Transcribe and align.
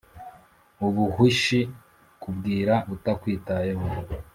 ubuhwishi, 0.85 1.59
kubwira 2.21 2.73
utakwitayeho 2.95 3.85